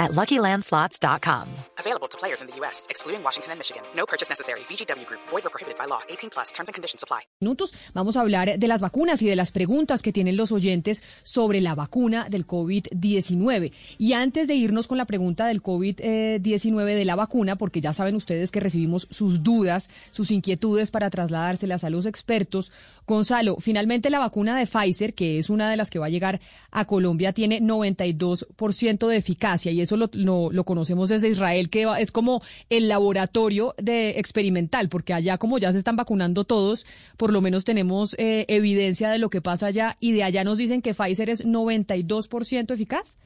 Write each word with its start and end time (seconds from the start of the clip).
at 0.00 0.12
LuckyLandSlots.com. 0.12 1.46
Available 1.78 2.08
to 2.08 2.18
players 2.18 2.40
in 2.40 2.48
the 2.48 2.56
U.S., 2.60 2.86
excluding 2.90 3.22
Washington 3.22 3.52
and 3.52 3.58
Michigan. 3.60 3.82
No 3.94 4.06
purchase 4.06 4.28
necessary. 4.28 4.60
VGW 4.68 5.06
Group. 5.06 5.20
Void 5.30 5.46
or 5.46 5.50
prohibited 5.50 5.78
by 5.78 5.86
law. 5.86 6.00
18 6.08 6.30
plus. 6.30 6.52
Terms 6.52 6.68
and 6.68 6.74
conditions 6.74 7.04
apply. 7.04 7.20
Minutos. 7.40 7.72
Vamos 7.94 8.16
a 8.16 8.22
hablar 8.22 8.58
de 8.58 8.66
las 8.66 8.80
vacunas 8.80 9.22
y 9.22 9.28
de 9.28 9.36
las 9.36 9.52
preguntas 9.52 10.02
que 10.02 10.12
tienen 10.12 10.36
los 10.36 10.50
oyentes 10.50 11.02
sobre 11.22 11.60
la 11.60 11.74
vacuna 11.74 12.28
del 12.28 12.46
COVID-19. 12.46 13.72
Y 13.98 14.14
antes 14.14 14.48
de 14.48 14.54
irnos 14.54 14.88
con 14.88 14.98
la 14.98 15.04
pregunta 15.04 15.46
del 15.46 15.62
COVID-19 15.62 16.84
de 16.94 17.04
la 17.04 17.14
vacuna, 17.14 17.56
porque 17.56 17.80
ya 17.80 17.92
saben 17.92 18.16
ustedes 18.16 18.50
que 18.50 18.60
recibimos 18.60 19.06
sus 19.10 19.42
dudas, 19.42 19.90
sus 20.10 20.30
inquietudes 20.30 20.90
para 20.90 21.10
trasladárselas 21.10 21.84
a 21.84 21.90
los 21.90 22.06
expertos, 22.06 22.72
Gonzalo, 23.06 23.56
finalmente 23.58 24.08
la 24.08 24.20
vacuna 24.20 24.56
de 24.56 24.66
Pfizer, 24.66 25.14
que 25.14 25.40
es 25.40 25.50
una 25.50 25.68
de 25.68 25.76
las 25.76 25.90
que 25.90 25.98
va 25.98 26.06
a 26.06 26.10
llegar 26.10 26.40
a 26.70 26.84
Colombia, 26.84 27.32
tiene 27.32 27.60
92% 27.60 29.08
de 29.08 29.16
eficacia 29.16 29.72
y 29.72 29.80
eso 29.90 29.96
lo, 29.96 30.50
lo, 30.52 30.64
conocemos 30.64 31.08
desde 31.08 31.28
Israel 31.28 31.68
que 31.68 31.86
es 31.98 32.12
como 32.12 32.42
el 32.68 32.88
laboratorio 32.88 33.74
de 33.76 34.10
experimental, 34.20 34.88
porque 34.88 35.12
allá 35.12 35.38
como 35.38 35.58
ya 35.58 35.72
se 35.72 35.78
están 35.78 35.96
vacunando 35.96 36.44
todos, 36.44 36.86
por 37.16 37.32
lo 37.32 37.40
menos 37.40 37.64
tenemos 37.64 38.14
eh, 38.18 38.44
evidencia 38.48 39.10
de 39.10 39.18
lo 39.18 39.30
que 39.30 39.40
pasa 39.40 39.66
allá 39.66 39.96
y 39.98 40.12
de 40.12 40.22
allá 40.22 40.44
nos 40.44 40.58
dicen 40.58 40.82
que 40.82 40.94
Pfizer 40.94 41.30
es 41.30 41.44
92% 41.44 42.72
eficaz. 42.72 43.16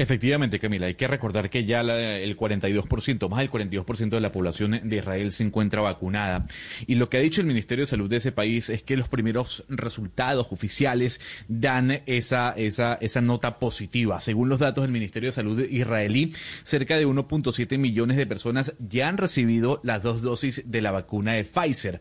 Efectivamente, 0.00 0.58
Camila, 0.58 0.86
hay 0.86 0.94
que 0.94 1.06
recordar 1.06 1.50
que 1.50 1.66
ya 1.66 1.82
el 1.82 2.34
42%, 2.34 3.28
más 3.28 3.40
del 3.40 3.50
42% 3.50 4.08
de 4.08 4.20
la 4.22 4.32
población 4.32 4.80
de 4.82 4.96
Israel 4.96 5.30
se 5.30 5.44
encuentra 5.44 5.82
vacunada. 5.82 6.46
Y 6.86 6.94
lo 6.94 7.10
que 7.10 7.18
ha 7.18 7.20
dicho 7.20 7.42
el 7.42 7.46
Ministerio 7.46 7.82
de 7.82 7.90
Salud 7.90 8.08
de 8.08 8.16
ese 8.16 8.32
país 8.32 8.70
es 8.70 8.82
que 8.82 8.96
los 8.96 9.08
primeros 9.08 9.62
resultados 9.68 10.46
oficiales 10.52 11.20
dan 11.48 12.00
esa, 12.06 12.54
esa, 12.56 12.94
esa 12.94 13.20
nota 13.20 13.58
positiva. 13.58 14.20
Según 14.20 14.48
los 14.48 14.60
datos 14.60 14.84
del 14.84 14.90
Ministerio 14.90 15.28
de 15.28 15.34
Salud 15.34 15.60
israelí, 15.68 16.32
cerca 16.62 16.96
de 16.96 17.06
1.7 17.06 17.76
millones 17.76 18.16
de 18.16 18.26
personas 18.26 18.72
ya 18.78 19.06
han 19.06 19.18
recibido 19.18 19.82
las 19.84 20.02
dos 20.02 20.22
dosis 20.22 20.62
de 20.64 20.80
la 20.80 20.92
vacuna 20.92 21.34
de 21.34 21.44
Pfizer 21.44 22.00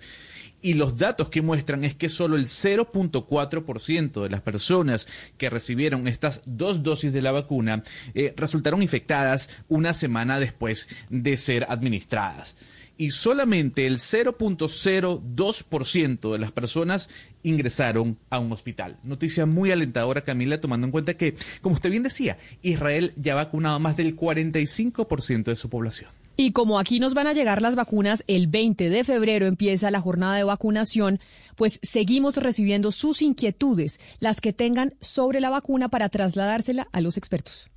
y 0.62 0.74
los 0.74 0.98
datos 0.98 1.30
que 1.30 1.42
muestran 1.42 1.84
es 1.84 1.96
que 1.96 2.10
solo 2.10 2.36
el 2.36 2.46
0.4% 2.46 4.24
de 4.24 4.30
las 4.30 4.42
personas 4.42 5.08
que 5.38 5.50
recibieron 5.50 6.08
estas 6.08 6.42
dos 6.46 6.84
dosis 6.84 7.12
de 7.14 7.22
la 7.22 7.32
vacuna 7.32 7.84
eh, 8.14 8.34
resultaron 8.36 8.82
infectadas 8.82 9.50
una 9.68 9.94
semana 9.94 10.40
después 10.40 10.90
de 11.10 11.38
ser 11.38 11.66
administradas. 11.70 12.58
Y 12.98 13.12
solamente 13.12 13.86
el 13.88 13.98
0.02% 13.98 16.32
de 16.34 16.38
las 16.38 16.52
personas 16.52 17.08
ingresaron 17.44 18.18
a 18.30 18.40
un 18.40 18.52
hospital. 18.52 18.98
Noticia 19.04 19.46
muy 19.46 19.72
alentadora, 19.72 20.26
Camila, 20.26 20.60
tomando 20.60 20.86
en 20.86 20.92
cuenta 20.92 21.14
que, 21.14 21.36
como 21.62 21.76
usted 21.76 21.92
bien 21.92 22.04
decía, 22.04 22.38
Israel 22.62 23.14
ya 23.16 23.32
ha 23.32 23.38
vacunado 23.38 23.80
más 23.80 23.96
del 23.96 24.18
45% 24.18 25.46
de 25.46 25.56
su 25.56 25.70
población. 25.70 26.19
Y 26.40 26.52
como 26.54 26.80
aquí 26.80 27.00
nos 27.02 27.14
van 27.14 27.28
a 27.28 27.34
llegar 27.34 27.62
las 27.62 27.76
vacunas, 27.76 28.24
el 28.28 28.48
20 28.48 28.90
de 28.90 29.04
febrero 29.04 29.46
empieza 29.46 29.92
la 29.92 30.00
jornada 30.00 30.38
de 30.38 30.46
vacunación, 30.46 31.20
pues 31.58 31.82
seguimos 31.84 32.38
recibiendo 32.38 32.94
sus 32.94 33.22
inquietudes, 33.22 34.00
las 34.22 34.40
que 34.40 34.54
tengan 34.54 34.94
sobre 35.02 35.42
la 35.42 35.50
vacuna 35.50 35.90
para 35.90 36.08
trasladársela 36.08 36.88
a 36.94 37.02
los 37.02 37.18
expertos. 37.18 37.70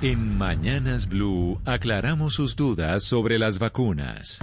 En 0.00 0.38
Mañanas 0.38 1.08
Blue 1.08 1.60
aclaramos 1.64 2.34
sus 2.34 2.54
dudas 2.54 3.02
sobre 3.02 3.40
las 3.40 3.58
vacunas. 3.58 4.38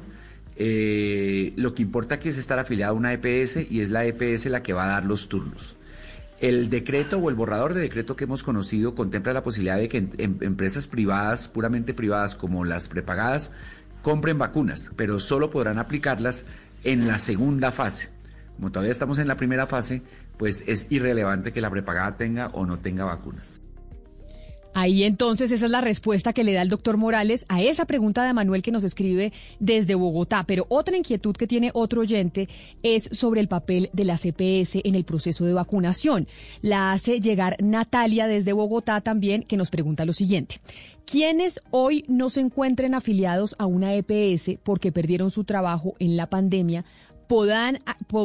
eh, 0.56 1.53
lo 1.56 1.75
que 1.75 1.82
importa 1.82 2.16
aquí 2.16 2.28
es 2.28 2.38
estar 2.38 2.59
afiliado 2.59 2.94
a 2.94 2.97
una 2.97 3.12
EPS 3.12 3.70
y 3.70 3.81
es 3.81 3.91
la 3.91 4.04
EPS 4.04 4.47
la 4.47 4.62
que 4.62 4.72
va 4.72 4.84
a 4.84 4.88
dar 4.88 5.04
los 5.04 5.28
turnos. 5.28 5.76
El 6.41 6.69
decreto 6.69 7.19
o 7.19 7.28
el 7.31 7.34
borrador 7.34 7.75
de 7.75 7.81
decreto 7.81 8.16
que 8.16 8.25
hemos 8.25 8.42
conocido 8.42 8.94
contempla 8.94 9.32
la 9.32 9.43
posibilidad 9.43 9.78
de 9.78 9.88
que 9.88 9.98
em, 9.98 10.37
empresas 10.41 10.87
privadas, 10.87 11.48
puramente 11.48 11.94
privadas 11.94 12.34
como 12.34 12.64
las 12.64 12.88
prepagadas, 12.88 13.53
compren 14.03 14.38
vacunas, 14.38 14.91
pero 14.97 15.19
solo 15.20 15.50
podrán 15.50 15.78
aplicarlas 15.78 16.44
en 16.82 17.09
la 17.09 17.19
segunda 17.19 17.72
fase. 17.72 18.10
Como 18.56 18.70
todavía 18.70 18.93
estamos 18.93 19.19
en 19.19 19.28
la 19.28 19.37
primera 19.37 19.66
fase, 19.66 20.03
pues 20.37 20.64
es 20.66 20.87
irrelevante 20.91 21.53
que 21.53 21.60
la 21.60 21.70
prepagada 21.70 22.16
tenga 22.16 22.48
o 22.48 22.66
no 22.66 22.78
tenga 22.78 23.04
vacunas. 23.04 23.60
Ahí 24.74 25.04
entonces 25.04 25.52
esa 25.52 25.66
es 25.66 25.70
la 25.70 25.80
respuesta 25.80 26.32
que 26.32 26.42
le 26.42 26.52
da 26.52 26.62
el 26.62 26.68
doctor 26.68 26.96
Morales 26.96 27.46
a 27.48 27.62
esa 27.62 27.84
pregunta 27.84 28.24
de 28.24 28.32
Manuel 28.32 28.60
que 28.60 28.72
nos 28.72 28.82
escribe 28.82 29.32
desde 29.60 29.94
Bogotá. 29.94 30.44
Pero 30.46 30.66
otra 30.68 30.96
inquietud 30.96 31.36
que 31.36 31.46
tiene 31.46 31.70
otro 31.74 32.00
oyente 32.00 32.48
es 32.82 33.08
sobre 33.12 33.40
el 33.40 33.46
papel 33.46 33.88
de 33.92 34.04
la 34.04 34.16
CPS 34.16 34.80
en 34.82 34.96
el 34.96 35.04
proceso 35.04 35.44
de 35.44 35.52
vacunación. 35.52 36.26
La 36.60 36.92
hace 36.92 37.20
llegar 37.20 37.56
Natalia 37.62 38.26
desde 38.26 38.52
Bogotá 38.52 39.00
también 39.00 39.44
que 39.44 39.56
nos 39.56 39.70
pregunta 39.70 40.04
lo 40.04 40.12
siguiente. 40.12 40.60
¿Quiénes 41.06 41.60
hoy 41.70 42.04
no 42.08 42.28
se 42.28 42.40
encuentren 42.40 42.94
afiliados 42.94 43.54
a 43.58 43.66
una 43.66 43.94
EPS 43.94 44.58
porque 44.64 44.90
perdieron 44.90 45.30
su 45.30 45.44
trabajo 45.44 45.94
en 45.98 46.16
la 46.16 46.28
pandemia 46.30 46.84
podrán, 47.26 47.80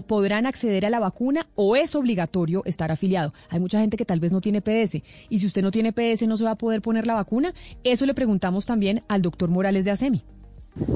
podrán 0.07 0.45
acceder 0.45 0.85
a 0.85 0.89
la 0.89 0.99
vacuna 0.99 1.47
o 1.55 1.75
es 1.75 1.95
obligatorio 1.95 2.63
estar 2.65 2.91
afiliado. 2.91 3.33
Hay 3.49 3.59
mucha 3.59 3.79
gente 3.79 3.97
que 3.97 4.05
tal 4.05 4.19
vez 4.19 4.31
no 4.31 4.41
tiene 4.41 4.61
PS 4.61 5.01
y 5.29 5.39
si 5.39 5.45
usted 5.45 5.61
no 5.61 5.71
tiene 5.71 5.93
PS 5.93 6.27
no 6.27 6.37
se 6.37 6.43
va 6.43 6.51
a 6.51 6.57
poder 6.57 6.81
poner 6.81 7.07
la 7.07 7.15
vacuna. 7.15 7.53
Eso 7.83 8.05
le 8.05 8.13
preguntamos 8.13 8.65
también 8.65 9.03
al 9.07 9.21
doctor 9.21 9.49
Morales 9.49 9.85
de 9.85 9.91
ASEMI. 9.91 10.23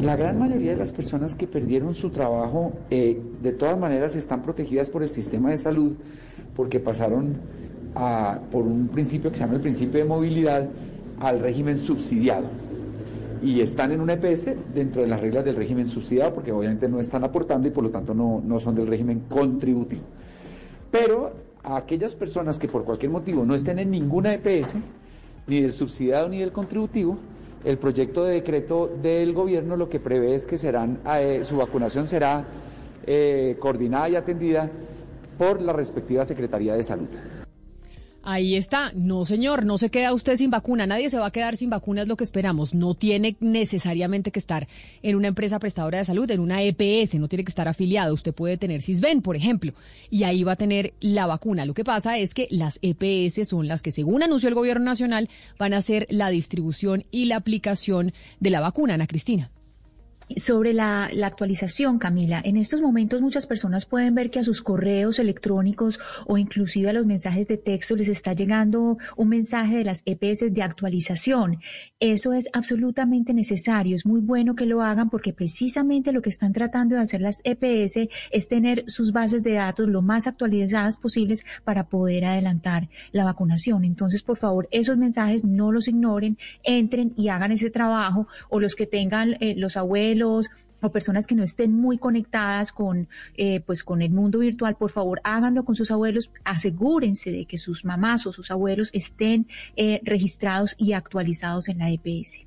La 0.01 0.15
gran 0.15 0.39
mayoría 0.39 0.71
de 0.71 0.77
las 0.77 0.91
personas 0.91 1.35
que 1.35 1.47
perdieron 1.47 1.93
su 1.93 2.09
trabajo 2.09 2.73
eh, 2.89 3.19
de 3.41 3.51
todas 3.51 3.77
maneras 3.77 4.15
están 4.15 4.41
protegidas 4.41 4.89
por 4.89 5.03
el 5.03 5.09
sistema 5.09 5.49
de 5.49 5.57
salud 5.57 5.93
porque 6.55 6.79
pasaron 6.79 7.37
a, 7.95 8.39
por 8.51 8.63
un 8.63 8.87
principio 8.87 9.31
que 9.31 9.37
se 9.37 9.43
llama 9.43 9.55
el 9.55 9.61
principio 9.61 9.99
de 9.99 10.05
movilidad 10.05 10.69
al 11.19 11.39
régimen 11.39 11.77
subsidiado 11.77 12.47
y 13.43 13.59
están 13.59 13.91
en 13.91 13.99
un 13.99 14.09
EPS 14.09 14.55
dentro 14.73 15.01
de 15.01 15.07
las 15.07 15.19
reglas 15.19 15.43
del 15.43 15.57
régimen 15.57 15.87
subsidiado, 15.87 16.33
porque 16.33 16.51
obviamente 16.51 16.87
no 16.87 16.99
están 16.99 17.23
aportando 17.25 17.67
y 17.67 17.71
por 17.71 17.83
lo 17.83 17.89
tanto 17.89 18.13
no, 18.13 18.41
no 18.43 18.57
son 18.57 18.73
del 18.73 18.87
régimen 18.87 19.23
contributivo. 19.29 20.03
Pero 20.89 21.33
a 21.61 21.75
aquellas 21.75 22.15
personas 22.15 22.57
que 22.57 22.67
por 22.67 22.85
cualquier 22.85 23.11
motivo 23.11 23.45
no 23.45 23.53
estén 23.53 23.79
en 23.79 23.91
ninguna 23.91 24.33
EPS, 24.33 24.75
ni 25.47 25.61
del 25.61 25.73
subsidiado 25.73 26.29
ni 26.29 26.39
del 26.39 26.53
contributivo, 26.53 27.17
el 27.65 27.77
proyecto 27.77 28.23
de 28.23 28.35
decreto 28.35 28.89
del 29.01 29.33
gobierno 29.33 29.75
lo 29.75 29.89
que 29.89 29.99
prevé 29.99 30.35
es 30.35 30.45
que 30.45 30.57
serán, 30.57 30.99
eh, 31.17 31.41
su 31.43 31.57
vacunación 31.57 32.07
será 32.07 32.45
eh, 33.05 33.57
coordinada 33.59 34.09
y 34.09 34.15
atendida 34.15 34.69
por 35.37 35.61
la 35.61 35.73
respectiva 35.73 36.23
Secretaría 36.23 36.75
de 36.75 36.83
Salud. 36.83 37.07
Ahí 38.25 38.55
está. 38.55 38.93
No, 38.95 39.25
señor, 39.25 39.65
no 39.65 39.77
se 39.77 39.89
queda 39.89 40.13
usted 40.13 40.37
sin 40.37 40.49
vacuna. 40.49 40.87
Nadie 40.87 41.09
se 41.09 41.17
va 41.17 41.25
a 41.25 41.31
quedar 41.31 41.57
sin 41.57 41.69
vacuna, 41.69 42.03
es 42.03 42.07
lo 42.07 42.15
que 42.15 42.23
esperamos. 42.23 42.73
No 42.73 42.95
tiene 42.95 43.35
necesariamente 43.41 44.31
que 44.31 44.39
estar 44.39 44.69
en 45.01 45.17
una 45.17 45.27
empresa 45.27 45.59
prestadora 45.59 45.97
de 45.97 46.05
salud, 46.05 46.31
en 46.31 46.39
una 46.39 46.63
EPS, 46.63 47.15
no 47.15 47.27
tiene 47.27 47.43
que 47.43 47.51
estar 47.51 47.67
afiliado. 47.67 48.13
Usted 48.13 48.33
puede 48.33 48.55
tener 48.55 48.81
CISBEN, 48.81 49.21
por 49.21 49.35
ejemplo, 49.35 49.73
y 50.09 50.23
ahí 50.23 50.43
va 50.43 50.53
a 50.53 50.55
tener 50.55 50.93
la 51.01 51.25
vacuna. 51.25 51.65
Lo 51.65 51.73
que 51.73 51.83
pasa 51.83 52.17
es 52.17 52.33
que 52.33 52.47
las 52.49 52.79
EPS 52.81 53.45
son 53.49 53.67
las 53.67 53.81
que, 53.81 53.91
según 53.91 54.23
anunció 54.23 54.47
el 54.47 54.55
gobierno 54.55 54.85
nacional, 54.85 55.29
van 55.59 55.73
a 55.73 55.77
hacer 55.77 56.07
la 56.09 56.29
distribución 56.29 57.03
y 57.11 57.25
la 57.25 57.35
aplicación 57.35 58.13
de 58.39 58.49
la 58.51 58.61
vacuna, 58.61 58.93
Ana 58.93 59.05
Cristina. 59.05 59.51
Sobre 60.37 60.73
la, 60.73 61.09
actualización, 61.23 61.99
Camila, 61.99 62.41
en 62.43 62.57
estos 62.57 62.81
momentos 62.81 63.21
muchas 63.21 63.47
personas 63.47 63.85
pueden 63.85 64.15
ver 64.15 64.29
que 64.29 64.39
a 64.39 64.43
sus 64.43 64.61
correos 64.61 65.19
electrónicos 65.19 65.99
o 66.27 66.37
inclusive 66.37 66.89
a 66.89 66.93
los 66.93 67.05
mensajes 67.05 67.47
de 67.47 67.57
texto 67.57 67.95
les 67.95 68.07
está 68.07 68.33
llegando 68.33 68.97
un 69.15 69.29
mensaje 69.29 69.77
de 69.77 69.83
las 69.83 70.03
EPS 70.05 70.53
de 70.53 70.63
actualización. 70.63 71.59
Eso 71.99 72.33
es 72.33 72.49
absolutamente 72.53 73.33
necesario, 73.33 73.95
es 73.95 74.05
muy 74.05 74.21
bueno 74.21 74.55
que 74.55 74.65
lo 74.65 74.81
hagan 74.81 75.09
porque 75.09 75.33
precisamente 75.33 76.11
lo 76.11 76.21
que 76.21 76.29
están 76.29 76.53
tratando 76.53 76.95
de 76.95 77.01
hacer 77.01 77.21
las 77.21 77.41
EPS 77.43 78.09
es 78.31 78.47
tener 78.47 78.83
sus 78.87 79.11
bases 79.11 79.43
de 79.43 79.53
datos 79.53 79.87
lo 79.87 80.01
más 80.01 80.27
actualizadas 80.27 80.97
posibles 80.97 81.45
para 81.63 81.87
poder 81.87 82.25
adelantar 82.25 82.89
la 83.11 83.25
vacunación. 83.25 83.85
Entonces, 83.85 84.23
por 84.23 84.37
favor, 84.37 84.67
esos 84.71 84.97
mensajes 84.97 85.45
no 85.45 85.71
los 85.71 85.87
ignoren, 85.87 86.37
entren 86.63 87.13
y 87.15 87.29
hagan 87.29 87.51
ese 87.51 87.69
trabajo 87.69 88.27
o 88.49 88.59
los 88.59 88.75
que 88.75 88.85
tengan 88.85 89.35
eh, 89.39 89.55
los 89.57 89.77
abuelos, 89.77 90.22
o 90.23 90.91
personas 90.91 91.27
que 91.27 91.35
no 91.35 91.43
estén 91.43 91.73
muy 91.73 91.97
conectadas 91.97 92.71
con, 92.71 93.07
eh, 93.35 93.61
pues 93.61 93.83
con 93.83 94.01
el 94.01 94.11
mundo 94.11 94.39
virtual, 94.39 94.75
por 94.75 94.91
favor 94.91 95.21
háganlo 95.23 95.63
con 95.63 95.75
sus 95.75 95.91
abuelos, 95.91 96.31
asegúrense 96.43 97.31
de 97.31 97.45
que 97.45 97.57
sus 97.57 97.85
mamás 97.85 98.27
o 98.27 98.33
sus 98.33 98.51
abuelos 98.51 98.89
estén 98.93 99.47
eh, 99.75 100.01
registrados 100.03 100.75
y 100.77 100.93
actualizados 100.93 101.69
en 101.69 101.79
la 101.79 101.89
EPS. 101.89 102.45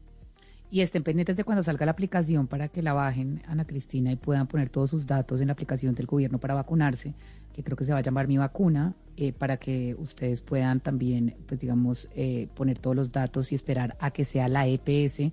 Y 0.71 0.81
estén 0.81 1.05
pendientes 1.05 1.37
de 1.37 1.45
cuando 1.45 1.63
salga 1.63 1.87
la 1.87 1.93
aplicación 1.93 2.49
para 2.49 2.69
que 2.69 2.83
la 2.83 2.93
bajen, 2.93 3.43
Ana 3.47 3.67
Cristina, 3.67 4.13
y 4.13 4.17
puedan 4.17 4.49
poner 4.49 4.69
todos 4.69 4.91
sus 4.91 5.07
datos 5.07 5.41
en 5.41 5.47
la 5.47 5.53
aplicación 5.53 5.95
del 5.95 6.07
gobierno 6.07 6.39
para 6.39 6.55
vacunarse, 6.55 7.15
que 7.55 7.63
creo 7.63 7.77
que 7.77 7.85
se 7.85 7.93
va 7.93 7.99
a 7.99 8.03
llamar 8.03 8.27
Mi 8.27 8.37
Vacuna, 8.37 8.95
eh, 9.17 9.33
para 9.33 9.57
que 9.59 9.95
ustedes 9.99 10.41
puedan 10.43 10.81
también, 10.81 11.37
pues 11.47 11.61
digamos, 11.61 12.09
poner 12.55 12.79
todos 12.81 12.97
los 12.97 13.13
datos 13.13 13.53
y 13.53 13.55
esperar 13.55 13.97
a 14.01 14.11
que 14.11 14.25
sea 14.25 14.49
la 14.49 14.67
EPS 14.67 15.33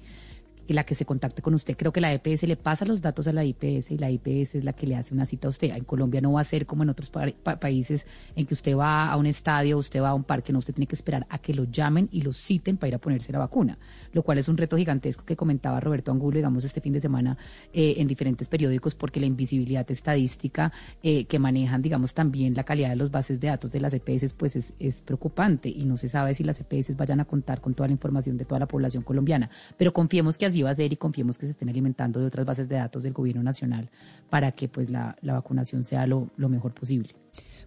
la 0.68 0.86
que 0.86 0.96
se 0.96 1.06
contacte 1.06 1.42
con 1.42 1.54
usted. 1.54 1.76
Creo 1.76 1.92
que 1.92 2.02
la 2.02 2.14
EPS 2.14 2.44
le 2.44 2.56
pasa 2.56 2.86
los 2.86 3.02
datos 3.02 3.28
a 3.28 3.34
la 3.34 3.44
IPS 3.44 3.92
y 3.92 3.98
la 3.98 4.10
IPS 4.10 4.56
es 4.56 4.64
la 4.64 4.74
que 4.74 4.88
le 4.88 4.96
hace 4.96 5.14
una 5.14 5.26
cita 5.26 5.48
a 5.48 5.50
usted. 5.50 5.76
En 5.76 5.84
Colombia 5.84 6.22
no 6.22 6.34
va 6.34 6.42
a 6.42 6.44
ser 6.44 6.66
como 6.66 6.84
en 6.84 6.90
otros 6.90 7.10
países 7.10 8.06
en 8.36 8.46
que 8.46 8.54
usted 8.54 8.76
va 8.76 9.10
a 9.10 9.18
un 9.18 9.26
estadio, 9.26 9.78
usted 9.78 10.02
va 10.02 10.10
a 10.10 10.14
un 10.14 10.24
parque, 10.24 10.54
no, 10.54 10.60
usted 10.60 10.74
tiene 10.74 10.88
que 10.88 10.96
esperar 10.96 11.26
a 11.30 11.38
que 11.40 11.54
lo 11.54 11.66
llamen 11.66 12.08
y 12.12 12.22
lo 12.22 12.32
citen 12.32 12.78
para 12.78 12.90
ir 12.90 12.96
a 12.96 13.00
ponerse 13.00 13.32
la 13.32 13.40
vacuna, 13.40 13.78
lo 14.14 14.24
cual 14.24 14.38
es 14.38 14.48
un 14.48 14.58
reto 14.58 14.78
gigantesco 14.78 15.26
que 15.26 15.36
comentaba 15.36 15.80
Roberto 15.80 16.12
Angulo, 16.12 16.38
digamos, 16.38 16.64
este 16.64 16.82
fin 16.82 16.94
de 16.94 17.00
semana 17.00 17.38
eh, 17.74 17.96
en 17.98 18.08
diferentes 18.08 18.48
periódicos, 18.48 18.96
porque 18.96 19.20
la 19.20 19.26
invisibilidad 19.26 19.90
estadística 19.92 20.72
eh, 21.02 21.26
que 21.26 21.40
manejan, 21.40 21.82
digamos, 21.82 22.14
también 22.14 22.54
la 22.54 22.64
calidad 22.64 22.90
de 22.90 22.96
los 22.96 23.12
bases 23.12 23.40
de 23.40 23.48
datos 23.48 23.72
de 23.72 23.80
las 23.80 23.94
EPS, 23.94 24.34
pues 24.34 24.56
es, 24.56 24.74
es 24.80 25.02
preocupante 25.02 25.70
y 25.70 25.86
no 25.86 25.98
se 25.98 26.08
sabe 26.08 26.34
si 26.34 26.44
las 26.44 26.60
EPS 26.60 26.96
vayan 26.96 27.20
a 27.20 27.26
contar 27.26 27.62
con 27.62 27.74
toda 27.74 27.88
la 27.88 27.94
información 27.94 28.38
de 28.38 28.46
toda 28.46 28.60
la 28.60 28.68
población 28.68 29.04
colombiana. 29.04 29.50
Pero 29.78 29.94
confiemos 29.94 30.38
que 30.38 30.46
así 30.54 30.62
va 30.62 30.70
a 30.70 30.76
ser 30.76 30.94
y 30.94 30.98
confiemos 30.98 31.38
que 31.38 31.46
se 31.46 31.52
estén 31.52 31.70
alimentando 31.70 32.20
de 32.20 32.28
otras 32.28 32.46
bases 32.46 32.70
de 32.70 32.76
datos 32.76 33.04
del 33.04 33.14
gobierno 33.14 33.44
nacional 33.44 33.90
para 34.30 34.52
que 34.52 34.68
pues 34.68 34.90
la, 34.90 35.18
vacunación 35.22 35.84
sea 35.84 36.06
lo, 36.08 36.30
lo 36.38 36.48
mejor 36.48 36.74
posible. 36.74 37.10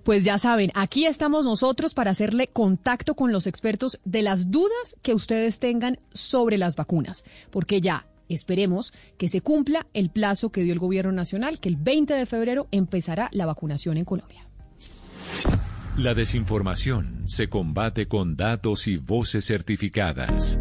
Pues 0.04 0.24
ya 0.24 0.38
saben, 0.38 0.70
aquí 0.74 1.04
estamos 1.04 1.44
nosotros 1.44 1.92
para 1.92 2.12
hacerle 2.12 2.46
contacto 2.46 3.16
con 3.16 3.32
los 3.32 3.48
expertos 3.48 3.98
de 4.04 4.22
las 4.22 4.52
dudas 4.52 4.96
que 5.02 5.14
ustedes 5.14 5.58
tengan 5.58 5.98
sobre 6.12 6.58
las 6.58 6.76
vacunas, 6.76 7.24
porque 7.50 7.80
ya 7.80 8.06
esperemos 8.28 8.92
que 9.18 9.28
se 9.28 9.40
cumpla 9.40 9.88
el 9.94 10.10
plazo 10.10 10.50
que 10.50 10.62
dio 10.62 10.72
el 10.72 10.78
gobierno 10.78 11.10
nacional, 11.10 11.58
que 11.58 11.68
el 11.68 11.76
20 11.76 12.14
de 12.14 12.26
febrero 12.26 12.68
empezará 12.70 13.28
la 13.32 13.46
vacunación 13.46 13.96
en 13.96 14.04
Colombia. 14.04 14.46
La 15.96 16.14
desinformación 16.14 17.24
se 17.26 17.48
combate 17.48 18.06
con 18.06 18.36
datos 18.36 18.86
y 18.86 18.98
voces 18.98 19.46
certificadas. 19.46 20.60